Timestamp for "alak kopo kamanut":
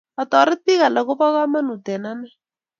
0.87-1.85